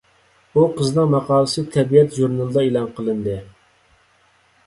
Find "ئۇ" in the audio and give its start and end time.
0.53-0.61